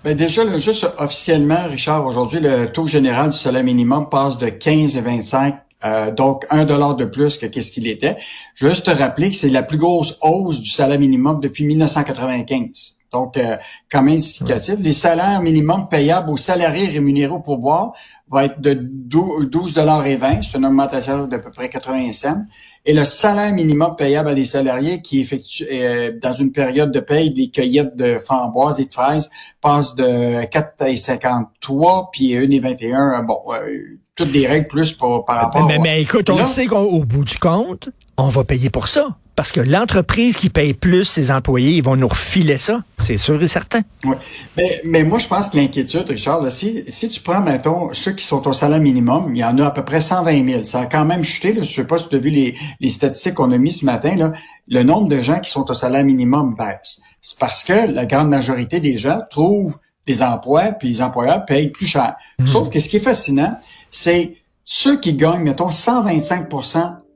Ben 0.05 0.17
déjà, 0.17 0.45
là, 0.45 0.59
juste 0.59 0.87
officiellement, 0.99 1.65
Richard, 1.69 2.07
aujourd'hui, 2.07 2.41
le 2.41 2.67
taux 2.67 2.87
général 2.87 3.31
du 3.31 3.37
salaire 3.37 3.65
minimum 3.65 4.09
passe 4.09 4.39
de 4.39 4.49
15 4.49 4.97
et 4.97 5.01
25 5.01 5.55
euh, 5.85 6.11
donc, 6.13 6.45
un 6.51 6.65
dollar 6.65 6.95
de 6.95 7.05
plus 7.05 7.39
que 7.39 7.47
qu'est-ce 7.47 7.73
qu'il 7.73 7.87
était. 7.87 8.17
Juste 8.55 8.87
te 8.87 8.91
rappeler 8.91 9.31
que 9.31 9.37
c'est 9.37 9.49
la 9.49 9.63
plus 9.63 9.79
grosse 9.79 10.17
hausse 10.21 10.61
du 10.61 10.69
salaire 10.69 10.99
minimum 10.99 11.41
depuis 11.41 11.65
1995. 11.65 12.99
Donc, 13.13 13.37
euh, 13.37 13.57
quand 13.91 14.03
même 14.03 14.19
significatif. 14.19 14.77
Les 14.81 14.93
salaires 14.93 15.41
minimums 15.43 15.89
payables 15.89 16.31
aux 16.31 16.37
salariés 16.37 16.89
rémunérés 16.89 17.33
au 17.33 17.41
pourboire 17.41 17.93
va 18.31 18.47
être 18.47 18.61
de 18.61 18.73
12 18.75 19.75
dollars 19.75 20.07
et 20.07 20.17
20. 20.17 20.41
C'est 20.43 20.57
une 20.57 20.65
augmentation 20.65 21.27
d'à 21.27 21.39
peu 21.39 21.51
près 21.51 21.69
80 21.69 22.13
cents. 22.15 22.43
Et 22.87 22.95
le 22.95 23.05
salaire 23.05 23.53
minimum 23.53 23.95
payable 23.97 24.31
à 24.31 24.35
des 24.35 24.47
salariés 24.47 25.03
qui 25.03 25.21
effectuent 25.21 25.67
euh, 25.71 26.13
dans 26.21 26.33
une 26.33 26.51
période 26.53 26.91
de 26.91 27.01
paye 27.01 27.31
des 27.31 27.51
cueillettes 27.51 27.95
de 27.97 28.19
framboises 28.19 28.81
et 28.81 28.87
de 28.87 28.93
fraises 28.93 29.31
passe 29.61 29.95
de 29.95 30.43
4,53 30.47 32.09
puis 32.13 32.33
1,21. 32.35 33.25
Bon, 33.27 33.39
euh, 33.53 33.99
toutes 34.15 34.33
des 34.33 34.47
règles 34.47 34.69
plus 34.69 34.93
pour, 34.93 35.25
par 35.25 35.37
rapport 35.37 35.67
Mais, 35.67 35.79
mais, 35.79 35.83
mais 35.83 36.03
écoute, 36.03 36.29
on 36.31 36.37
Là- 36.37 36.47
sait 36.47 36.67
qu'au 36.67 37.05
bout 37.05 37.25
du 37.25 37.39
compte, 37.39 37.89
on 38.17 38.29
va 38.29 38.45
payer 38.45 38.71
pour 38.71 38.89
ça. 38.89 39.17
Parce 39.35 39.51
que 39.51 39.61
l'entreprise 39.61 40.37
qui 40.37 40.51
paye 40.51 40.75
plus 40.75 41.05
ses 41.05 41.31
employés, 41.31 41.71
ils 41.71 41.83
vont 41.83 41.97
nous 41.97 42.09
refiler 42.09 42.59
ça. 42.59 42.83
C'est 42.99 43.17
sûr 43.17 43.43
et 43.43 43.49
certain. 43.49 43.81
Oui. 44.05 44.15
Mais, 44.57 44.83
mais 44.85 45.05
moi, 45.05 45.19
je 45.19 45.27
pense 45.27 45.49
que 45.49 45.57
l'inquiétude, 45.57 46.09
Richard, 46.09 46.43
là, 46.43 46.51
si, 46.51 46.85
si 46.89 47.09
tu 47.09 47.21
prends, 47.21 47.41
mettons, 47.41 47.93
ceux 47.95 48.13
qui 48.13 48.25
sont 48.25 48.47
au 48.47 48.53
salaire 48.53 48.81
minimum, 48.81 49.35
il 49.35 49.41
y 49.41 49.45
en 49.45 49.59
a 49.59 49.67
à 49.67 49.71
peu 49.71 49.85
près 49.85 50.03
120 50.03 50.49
000. 50.49 50.65
Ça 50.65 50.81
a 50.81 50.87
quand 50.87 51.07
même 51.07 51.25
chuté. 51.25 51.55
Là. 51.55 51.63
Je 51.63 51.73
sais 51.73 51.87
pas 51.87 51.97
si 51.97 52.09
tu 52.09 52.17
as 52.17 52.19
vu 52.19 52.29
les, 52.29 52.55
les 52.81 52.91
statistiques 52.91 53.35
qu'on 53.35 53.53
a 53.53 53.59
mis 53.59 53.73
ce 53.73 53.87
matin. 53.87 54.17
Là. 54.17 54.33
Le 54.69 54.83
nombre 54.83 55.09
de 55.09 55.21
gens 55.21 55.41
qui 55.41 55.51
sont 55.51 55.71
au 55.71 55.75
salaire 55.75 56.05
minimum 56.05 56.55
baisse. 56.55 57.01
C'est 57.23 57.39
parce 57.39 57.65
que 57.65 57.91
la 57.91 58.05
grande 58.05 58.29
majorité 58.29 58.81
des 58.81 58.99
gens 58.99 59.21
trouvent 59.31 59.79
des 60.07 60.23
emplois, 60.23 60.73
puis 60.73 60.89
les 60.89 61.01
employeurs 61.01 61.47
payent 61.47 61.71
plus 61.71 61.87
cher. 61.87 62.17
Sauf 62.45 62.69
que 62.69 62.81
ce 62.81 62.89
qui 62.89 62.97
est 62.97 63.01
fascinant, 63.01 63.55
c'est 63.91 64.37
ceux 64.65 64.99
qui 64.99 65.15
gagnent, 65.15 65.43
mettons, 65.43 65.71
125 65.71 66.49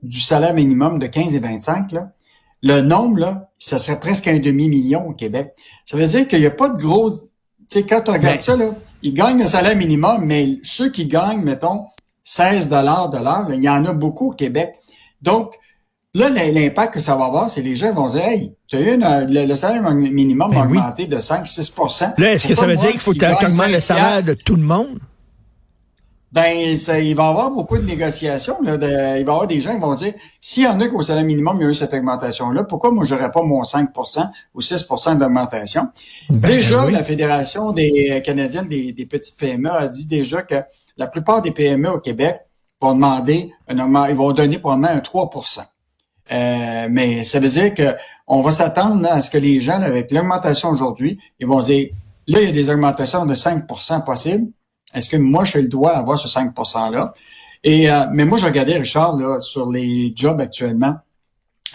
du 0.02 0.20
salaire 0.20 0.54
minimum 0.54 0.98
de 0.98 1.06
15 1.06 1.34
et 1.34 1.38
25, 1.38 1.92
là, 1.92 2.10
le 2.62 2.80
nombre, 2.80 3.18
là, 3.18 3.50
ça 3.58 3.78
serait 3.78 4.00
presque 4.00 4.26
un 4.28 4.38
demi-million 4.38 5.06
au 5.08 5.12
Québec. 5.12 5.54
Ça 5.84 5.96
veut 5.96 6.06
dire 6.06 6.26
qu'il 6.26 6.40
n'y 6.40 6.46
a 6.46 6.50
pas 6.50 6.68
de 6.68 6.76
grosse... 6.82 7.22
Tu 7.68 7.80
sais, 7.80 7.82
quand 7.82 8.00
tu 8.00 8.10
regardes 8.10 8.36
Ben- 8.36 8.40
ça, 8.40 8.56
là, 8.56 8.70
ils 9.02 9.12
gagnent 9.12 9.38
le 9.38 9.46
salaire 9.46 9.76
minimum, 9.76 10.24
mais 10.24 10.58
ceux 10.62 10.90
qui 10.90 11.06
gagnent, 11.06 11.42
mettons, 11.42 11.84
16 12.24 12.68
dollars 12.68 13.10
de 13.10 13.18
l'heure, 13.18 13.46
il 13.52 13.62
y 13.62 13.68
en 13.68 13.84
a 13.84 13.92
beaucoup 13.92 14.30
au 14.30 14.34
Québec. 14.34 14.74
Donc, 15.22 15.52
là, 16.14 16.28
l'impact 16.28 16.94
que 16.94 17.00
ça 17.00 17.14
va 17.16 17.26
avoir, 17.26 17.50
c'est 17.50 17.62
les 17.62 17.76
gens 17.76 17.92
vont 17.92 18.08
dire, 18.08 18.24
hey, 18.24 18.54
tu 18.68 18.76
as 18.76 18.80
eu 18.80 18.94
une, 18.94 19.04
euh, 19.04 19.26
le, 19.28 19.46
le 19.46 19.56
salaire 19.56 19.82
minimum 19.94 20.50
Ben 20.50 20.66
oui. 20.68 20.78
augmenté 20.78 21.06
de 21.06 21.16
5-6% 21.16 22.14
Là, 22.18 22.32
est-ce 22.32 22.48
que 22.48 22.54
ça 22.54 22.66
veut 22.66 22.76
dire 22.76 22.90
qu'il 22.90 23.00
faut 23.00 23.12
que 23.12 23.18
tu 23.18 23.24
augmentes 23.24 23.68
le 23.68 23.78
16 23.78 23.84
salaire 23.84 24.24
de 24.24 24.34
tout 24.34 24.56
le 24.56 24.62
monde? 24.62 24.98
Ben, 26.36 26.76
ça, 26.76 27.00
il 27.00 27.16
va 27.16 27.24
y 27.24 27.28
avoir 27.30 27.50
beaucoup 27.50 27.78
de 27.78 27.84
négociations. 27.84 28.58
Là, 28.62 28.76
de- 28.76 28.86
il 28.86 28.92
va 28.92 29.32
y 29.32 29.34
avoir 29.34 29.46
des 29.46 29.62
gens 29.62 29.72
qui 29.72 29.80
vont 29.80 29.94
dire, 29.94 30.12
s'il 30.38 30.64
y 30.64 30.66
en 30.66 30.78
a 30.80 30.88
qu'au 30.88 31.00
salaire 31.00 31.24
minimum, 31.24 31.56
il 31.58 31.64
y 31.64 31.66
a 31.66 31.70
eu 31.70 31.74
cette 31.74 31.94
augmentation-là, 31.94 32.64
pourquoi 32.64 32.90
moi, 32.90 33.04
j'aurais 33.06 33.32
pas 33.32 33.42
mon 33.42 33.62
5% 33.64 34.28
ou 34.54 34.60
6% 34.60 35.16
d'augmentation? 35.16 35.88
Ben, 36.28 36.48
déjà, 36.50 36.84
oui. 36.84 36.92
la 36.92 37.02
Fédération 37.02 37.72
des 37.72 38.10
euh, 38.10 38.20
Canadiennes 38.20 38.68
des, 38.68 38.92
des 38.92 39.06
petites 39.06 39.38
PME 39.38 39.70
a 39.70 39.88
dit 39.88 40.06
déjà 40.06 40.42
que 40.42 40.56
la 40.98 41.06
plupart 41.06 41.40
des 41.40 41.52
PME 41.52 41.88
au 41.90 42.00
Québec 42.00 42.40
vont 42.82 42.92
demander 42.92 43.50
un 43.68 43.78
augment, 43.78 44.04
ils 44.04 44.14
vont 44.14 44.32
donner 44.32 44.58
probablement 44.58 44.92
un 44.92 44.98
3% 44.98 45.60
euh, 46.32 46.88
mais 46.90 47.24
ça 47.24 47.38
veut 47.38 47.48
dire 47.48 47.72
que 47.72 47.94
on 48.26 48.40
va 48.40 48.50
s'attendre 48.50 49.08
à 49.08 49.20
ce 49.22 49.30
que 49.30 49.38
les 49.38 49.60
gens, 49.60 49.78
là, 49.78 49.86
avec 49.86 50.10
l'augmentation 50.10 50.70
aujourd'hui, 50.70 51.18
ils 51.38 51.46
vont 51.46 51.60
dire, 51.62 51.88
là, 52.26 52.40
il 52.40 52.46
y 52.46 52.48
a 52.48 52.52
des 52.52 52.68
augmentations 52.68 53.24
de 53.26 53.34
5% 53.34 54.04
possibles. 54.04 54.48
Est-ce 54.96 55.08
que 55.08 55.16
moi, 55.16 55.44
je 55.44 55.58
le 55.58 55.68
dois 55.68 55.92
avoir 55.96 56.18
ce 56.18 56.26
5 56.28 56.52
%-là? 56.54 57.12
Et, 57.62 57.90
euh, 57.90 58.06
mais 58.12 58.24
moi, 58.24 58.38
je 58.38 58.44
regardais, 58.46 58.76
Richard, 58.78 59.16
là, 59.16 59.40
sur 59.40 59.70
les 59.70 60.12
jobs 60.16 60.40
actuellement, 60.40 60.94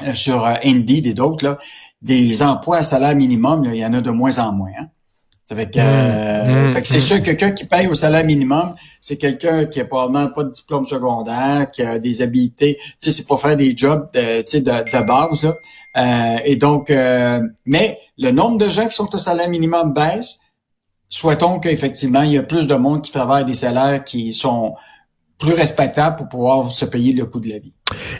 euh, 0.05 0.13
sur 0.13 0.45
euh, 0.45 0.53
Indeed 0.65 1.05
et 1.07 1.13
d'autres, 1.13 1.43
là, 1.45 1.57
des 2.01 2.41
emplois 2.41 2.77
à 2.77 2.83
salaire 2.83 3.15
minimum, 3.15 3.63
là, 3.63 3.71
il 3.73 3.77
y 3.79 3.85
en 3.85 3.93
a 3.93 4.01
de 4.01 4.11
moins 4.11 4.37
en 4.39 4.51
moins. 4.53 4.71
hein. 4.79 4.87
Fait 5.53 5.69
que, 5.69 5.79
euh, 5.79 6.67
Mmh, 6.67 6.71
fait 6.71 6.81
que 6.81 6.87
c'est 6.87 6.97
mmh. 6.99 7.01
sûr 7.01 7.17
que 7.19 7.23
quelqu'un 7.25 7.51
qui 7.51 7.65
paye 7.65 7.87
au 7.87 7.93
salaire 7.95 8.23
minimum, 8.23 8.73
c'est 9.01 9.17
quelqu'un 9.17 9.65
qui 9.65 9.81
a 9.81 9.85
probablement 9.85 10.29
pas 10.29 10.43
de 10.45 10.49
diplôme 10.49 10.85
secondaire, 10.85 11.69
qui 11.71 11.83
a 11.83 11.99
des 11.99 12.21
habiletés. 12.21 12.77
Tu 12.81 12.93
sais, 12.99 13.11
c'est 13.11 13.27
pour 13.27 13.41
faire 13.41 13.57
des 13.57 13.75
jobs 13.75 14.09
de, 14.13 14.41
tu 14.41 14.47
sais, 14.47 14.61
de, 14.61 14.71
de 14.71 15.05
base. 15.05 15.43
Là. 15.43 15.55
Euh, 15.97 16.37
et 16.45 16.55
donc, 16.55 16.89
euh, 16.89 17.41
mais 17.65 17.99
le 18.17 18.31
nombre 18.31 18.57
de 18.59 18.69
gens 18.69 18.87
qui 18.87 18.95
sont 18.95 19.13
au 19.13 19.17
salaire 19.17 19.49
minimum 19.49 19.93
baisse. 19.93 20.39
Souhaitons 21.11 21.59
qu'effectivement, 21.59 22.21
il 22.21 22.31
y 22.31 22.37
a 22.37 22.43
plus 22.43 22.67
de 22.67 22.75
monde 22.75 23.01
qui 23.01 23.11
travaille 23.11 23.41
à 23.41 23.45
des 23.45 23.53
salaires 23.53 24.03
qui 24.05 24.31
sont 24.31 24.75
plus 25.37 25.51
respectables 25.51 26.15
pour 26.15 26.29
pouvoir 26.29 26.71
se 26.71 26.85
payer 26.85 27.11
le 27.11 27.25
coût 27.25 27.41
de 27.41 27.49
la 27.49 27.59
vie. 27.59 27.73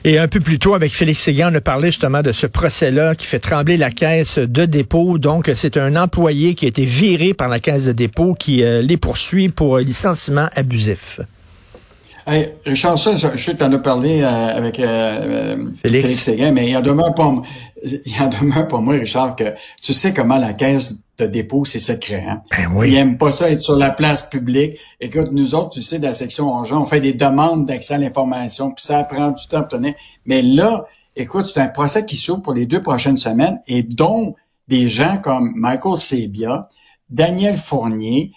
Et 0.04 0.20
un 0.20 0.28
peu 0.28 0.42
plus 0.42 0.60
tôt, 0.60 0.74
avec 0.74 0.94
Félix 0.94 1.22
Séguin, 1.22 1.54
on 1.54 1.56
a 1.56 1.62
parlé 1.62 1.88
justement 1.88 2.22
de 2.22 2.34
ce 2.34 2.48
procès-là 2.48 3.16
qui 3.16 3.26
fait 3.26 3.40
trembler 3.40 3.78
la 3.78 3.92
caisse 3.92 4.40
de 4.40 4.66
dépôt. 4.66 5.18
Donc, 5.18 5.50
c'est 5.56 5.78
un 5.78 5.96
employé 5.96 6.54
qui 6.54 6.66
a 6.66 6.68
été 6.68 6.84
viré 6.84 7.34
par 7.34 7.48
la 7.48 7.60
caisse 7.60 7.86
de 7.86 7.94
dépôt 7.94 8.34
qui 8.34 8.62
euh, 8.62 8.82
les 8.82 8.98
poursuit 8.98 9.48
pour 9.48 9.78
licenciement 9.78 10.50
abusif. 10.54 11.22
Hey, 12.32 12.48
Richard, 12.66 12.98
ça, 12.98 13.14
je 13.14 13.28
sais 13.36 13.52
que 13.52 13.58
tu 13.58 13.64
en 13.66 13.74
as 13.74 13.80
parlé 13.80 14.22
euh, 14.22 14.58
avec 14.58 14.80
euh, 14.80 14.86
euh, 14.86 15.56
Félix. 15.84 16.06
Félix 16.06 16.24
Séguin, 16.24 16.52
mais 16.52 16.70
il 16.70 16.78
en 16.78 16.82
demeure 16.82 17.14
il 17.84 18.22
en 18.22 18.30
demeure 18.30 18.70
pas 18.70 18.80
moi, 18.80 18.94
Richard, 18.94 19.36
que 19.36 19.54
tu 19.82 19.92
sais 19.92 20.14
comment 20.14 20.38
la 20.38 20.54
caisse 20.54 21.04
de 21.18 21.26
dépôt, 21.26 21.66
c'est 21.66 21.80
secret. 21.80 22.24
Hein? 22.26 22.42
Ben 22.50 22.72
Ils 22.86 23.04
oui. 23.04 23.16
pas 23.18 23.34
ça 23.34 23.52
être 23.52 23.60
sur 23.60 23.76
la 23.76 23.90
place 23.90 24.30
publique. 24.30 24.78
Écoute, 25.02 25.28
nous 25.34 25.56
autres, 25.56 25.72
tu 25.72 25.82
sais, 25.82 26.00
de 26.00 26.04
la 26.04 26.14
section 26.14 26.56
argent, 26.56 26.82
on 26.82 26.86
fait 26.86 27.02
des 27.02 27.12
demandes 27.12 27.66
d'accès 27.66 27.96
à 27.96 27.98
l'information, 27.98 28.72
puis 28.72 28.86
ça 28.86 29.04
prend 29.04 29.32
du 29.32 29.46
temps 29.48 29.58
à 29.58 29.62
obtenir. 29.64 29.94
Mais 30.26 30.42
là, 30.42 30.86
écoute, 31.18 31.52
c'est 31.54 31.60
un 31.60 31.68
procès 31.68 32.06
qui 32.06 32.16
s'ouvre 32.16 32.44
pour 32.44 32.54
les 32.54 32.66
deux 32.66 32.82
prochaines 32.82 33.18
semaines 33.18 33.60
et 33.68 33.84
dont 33.84 34.36
des 34.70 34.88
gens 34.88 35.18
comme 35.18 35.52
Michael 35.58 35.98
Sebia, 35.98 36.70
Daniel 37.10 37.58
Fournier, 37.58 38.32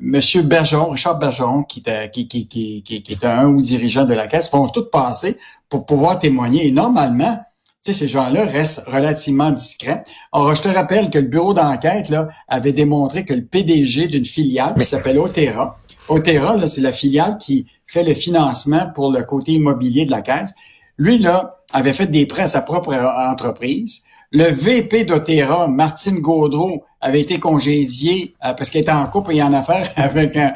Monsieur 0.00 0.42
Bergeron, 0.42 0.90
Richard 0.90 1.18
Bergeron, 1.18 1.62
qui, 1.64 1.82
est, 1.86 2.10
qui, 2.10 2.26
qui, 2.28 2.48
qui, 2.48 2.82
qui, 2.82 3.02
qui 3.02 3.12
est 3.12 3.24
un 3.24 3.46
ou 3.48 3.60
dirigeant 3.60 4.04
de 4.04 4.14
la 4.14 4.26
caisse, 4.26 4.50
vont 4.50 4.68
tous 4.68 4.88
passer 4.90 5.36
pour 5.68 5.84
pouvoir 5.86 6.18
témoigner. 6.18 6.66
Et 6.66 6.70
normalement, 6.70 7.38
tu 7.84 7.92
sais, 7.92 7.98
ces 7.98 8.08
gens-là 8.08 8.44
restent 8.46 8.84
relativement 8.86 9.50
discrets. 9.50 10.02
Or, 10.32 10.54
je 10.54 10.62
te 10.62 10.68
rappelle 10.68 11.10
que 11.10 11.18
le 11.18 11.28
bureau 11.28 11.54
d'enquête 11.54 12.08
là 12.08 12.28
avait 12.48 12.72
démontré 12.72 13.24
que 13.24 13.34
le 13.34 13.44
PDG 13.44 14.08
d'une 14.08 14.24
filiale 14.24 14.74
qui 14.74 14.84
s'appelle 14.84 15.18
Otera, 15.18 15.76
Otera, 16.08 16.56
là, 16.56 16.66
c'est 16.66 16.80
la 16.80 16.92
filiale 16.92 17.36
qui 17.38 17.66
fait 17.86 18.02
le 18.04 18.14
financement 18.14 18.90
pour 18.94 19.10
le 19.10 19.22
côté 19.24 19.52
immobilier 19.52 20.04
de 20.04 20.10
la 20.10 20.22
caisse. 20.22 20.50
Lui, 20.98 21.18
là, 21.18 21.58
avait 21.72 21.92
fait 21.92 22.06
des 22.06 22.26
prêts 22.26 22.42
à 22.42 22.46
sa 22.46 22.62
propre 22.62 22.94
entreprise. 22.94 24.04
Le 24.32 24.44
VP 24.44 25.04
d'Otera, 25.04 25.68
Martine 25.68 26.20
Gaudreau, 26.20 26.82
avait 27.00 27.20
été 27.20 27.38
congédié 27.38 28.34
euh, 28.44 28.52
parce 28.54 28.70
qu'elle 28.70 28.82
était 28.82 28.90
en 28.92 29.06
couple 29.06 29.34
et 29.36 29.42
en 29.42 29.52
affaire 29.52 29.88
avec 29.96 30.36
un, 30.36 30.52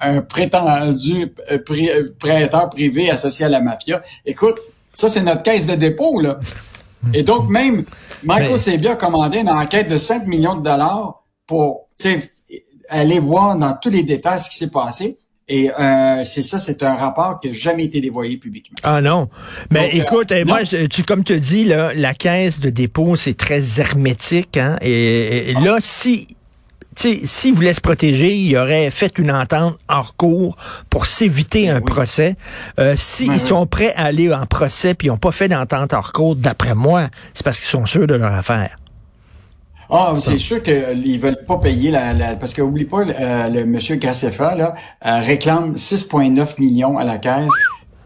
un- 0.00 0.22
prétendu 0.22 1.32
euh, 1.50 1.58
pré- 1.64 1.90
euh, 1.90 2.14
prêteur 2.18 2.70
privé 2.70 3.10
associé 3.10 3.44
à 3.44 3.48
la 3.48 3.60
mafia. 3.60 4.00
Écoute, 4.24 4.58
ça, 4.94 5.08
c'est 5.08 5.22
notre 5.22 5.42
caisse 5.42 5.66
de 5.66 5.74
dépôt, 5.74 6.20
là. 6.20 6.38
Et 7.14 7.22
donc, 7.22 7.48
même 7.48 7.84
Michael 8.24 8.58
Sebia 8.58 8.92
a 8.92 8.96
commandé 8.96 9.38
une 9.38 9.48
enquête 9.50 9.88
de 9.88 9.96
5 9.96 10.26
millions 10.26 10.54
de 10.54 10.62
dollars 10.62 11.22
pour 11.46 11.86
aller 12.88 13.18
voir 13.20 13.56
dans 13.56 13.72
tous 13.80 13.90
les 13.90 14.02
détails 14.02 14.40
ce 14.40 14.50
qui 14.50 14.56
s'est 14.56 14.70
passé. 14.70 15.18
Et 15.52 15.68
euh, 15.68 16.22
c'est 16.24 16.42
ça, 16.44 16.58
c'est 16.60 16.82
un 16.84 16.94
rapport 16.94 17.40
qui 17.40 17.48
n'a 17.48 17.52
jamais 17.54 17.84
été 17.84 18.00
dévoilé 18.00 18.36
publiquement. 18.36 18.76
Ah 18.84 19.00
non. 19.00 19.28
Mais 19.70 19.86
Donc, 19.86 19.94
euh, 19.94 20.02
écoute, 20.02 20.30
non. 20.30 20.44
moi, 20.46 20.60
tu, 20.88 21.02
comme 21.02 21.24
tu 21.24 21.40
dis, 21.40 21.64
là, 21.64 21.90
la 21.94 22.14
caisse 22.14 22.60
de 22.60 22.70
dépôt, 22.70 23.16
c'est 23.16 23.36
très 23.36 23.80
hermétique. 23.80 24.56
Hein, 24.56 24.76
et, 24.80 25.50
et 25.50 25.54
là, 25.54 25.78
si 25.80 26.28
s'ils 26.96 27.54
voulaient 27.54 27.72
se 27.74 27.80
protéger, 27.80 28.34
ils 28.34 28.56
auraient 28.56 28.90
fait 28.90 29.16
une 29.18 29.30
entente 29.32 29.78
hors 29.88 30.14
cours 30.16 30.56
pour 30.90 31.06
s'éviter 31.06 31.70
un 31.70 31.76
Oui. 31.78 31.84
procès. 31.86 32.36
Euh, 32.78 32.94
S'ils 32.96 33.28
Oui, 33.30 33.34
oui. 33.36 33.40
sont 33.40 33.66
prêts 33.66 33.94
à 33.94 34.04
aller 34.04 34.30
en 34.32 34.44
procès 34.44 34.92
puis 34.94 35.06
ils 35.06 35.10
n'ont 35.10 35.16
pas 35.16 35.32
fait 35.32 35.48
d'entente 35.48 35.92
hors 35.94 36.12
cours, 36.12 36.36
d'après 36.36 36.74
moi, 36.74 37.08
c'est 37.32 37.42
parce 37.44 37.58
qu'ils 37.58 37.68
sont 37.70 37.86
sûrs 37.86 38.06
de 38.06 38.14
leur 38.14 38.34
affaire. 38.34 38.76
Ah, 39.90 40.14
c'est 40.20 40.38
sûr 40.38 40.62
qu'ils 40.62 41.18
veulent 41.18 41.44
pas 41.46 41.58
payer 41.58 41.90
la, 41.90 42.12
la 42.12 42.36
parce 42.36 42.54
que 42.54 42.62
oublie 42.62 42.84
pas 42.84 43.00
euh, 43.00 43.48
le 43.48 43.64
monsieur 43.64 43.96
Graceffa 43.96 44.54
là 44.54 44.74
euh, 45.04 45.18
réclame 45.20 45.74
6,9 45.74 46.60
millions 46.60 46.96
à 46.96 47.04
la 47.04 47.18
caisse 47.18 47.48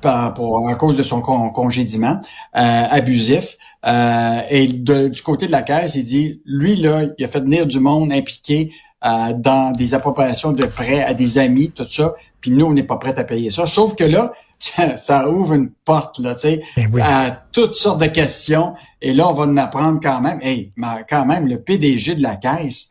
par, 0.01 0.33
pour 0.35 0.67
à 0.69 0.75
cause 0.77 0.97
de 0.97 1.03
son 1.03 1.21
con- 1.21 1.51
congédiement 1.51 2.21
euh, 2.57 2.85
abusif. 2.91 3.57
Euh, 3.87 4.41
et 4.51 4.67
de- 4.67 5.09
du 5.09 5.21
côté 5.23 5.47
de 5.47 5.53
la 5.53 5.63
caisse 5.63 5.95
il 5.95 6.05
dit 6.05 6.41
lui 6.47 6.77
là 6.77 7.03
il 7.19 7.25
a 7.25 7.29
fait 7.29 7.41
venir 7.41 7.67
du 7.67 7.81
monde 7.81 8.13
impliqué 8.13 8.73
euh, 9.05 9.35
dans 9.35 9.73
des 9.73 9.93
appropriations 9.93 10.53
de 10.53 10.65
prêts 10.65 11.03
à 11.03 11.13
des 11.13 11.37
amis 11.37 11.71
tout 11.71 11.87
ça. 11.89 12.15
Puis 12.41 12.51
nous 12.51 12.65
on 12.65 12.73
n'est 12.73 12.83
pas 12.83 12.97
prêts 12.97 13.19
à 13.19 13.25
payer 13.25 13.51
ça. 13.51 13.67
Sauf 13.67 13.95
que 13.95 14.05
là 14.05 14.33
ça, 14.59 14.97
ça 14.97 15.29
ouvre 15.29 15.55
une 15.55 15.71
porte 15.85 16.19
là 16.19 16.35
tu 16.35 16.41
sais 16.49 16.63
Ben 16.77 16.89
oui. 16.93 17.01
à 17.03 17.31
toutes 17.53 17.75
sortes 17.75 18.01
de 18.01 18.07
questions. 18.07 18.75
Et 19.03 19.13
là, 19.13 19.29
on 19.29 19.33
va 19.35 19.45
en 19.45 19.57
apprendre 19.57 20.01
quand 20.03 20.21
même. 20.21 20.39
Hey, 20.43 20.73
mais 20.77 20.87
quand 21.09 21.27
même, 21.27 21.47
le 21.47 21.61
PDG 21.61 22.15
de 22.15 22.23
la 22.23 22.37
caisse, 22.37 22.89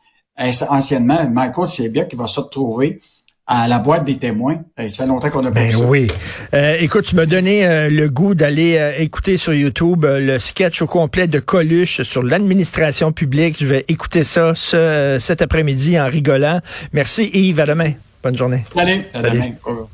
anciennement, 0.70 1.30
Michael 1.30 1.68
Sebia, 1.68 2.06
qui 2.06 2.16
va 2.16 2.28
se 2.28 2.40
retrouver 2.40 3.00
à 3.46 3.68
la 3.68 3.80
boîte 3.80 4.06
des 4.06 4.16
témoins? 4.18 4.62
Ça 4.78 4.90
fait 5.04 5.08
longtemps 5.08 5.30
qu'on 5.30 5.40
a 5.46 5.52
pas 5.52 5.60
Ben 5.62 5.72
ça. 5.72 5.84
oui. 5.86 6.08
Euh, 6.54 6.78
écoute, 6.80 7.06
tu 7.06 7.16
m'as 7.16 7.26
donné 7.26 7.66
euh, 7.68 7.90
le 7.90 8.10
goût 8.10 8.36
d'aller 8.36 8.78
euh, 8.78 8.94
écouter 9.00 9.38
sur 9.38 9.54
YouTube 9.54 10.06
le 10.08 10.40
sketch 10.40 10.82
au 10.82 10.88
complet 10.88 11.28
de 11.28 11.40
Coluche 11.40 12.04
sur 12.04 12.24
l'administration 12.24 13.12
publique. 13.12 13.58
Je 13.60 13.66
vais 13.66 13.86
écouter 13.90 14.24
ça 14.24 14.54
ce- 14.56 15.18
cet 15.20 15.42
après-midi 15.42 16.00
en 16.00 16.06
rigolant. 16.06 16.62
Merci 16.94 17.30
Yves, 17.34 17.60
à 17.60 17.66
demain. 17.66 17.92
Bonne 18.24 18.38
journée. 18.38 18.64
Allez, 18.78 19.06
à 19.14 19.22
Salut. 19.22 19.40
demain. 19.66 19.88